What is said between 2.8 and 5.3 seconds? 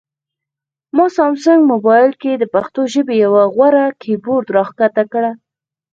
ژبې یو غوره کیبورډ راښکته کړ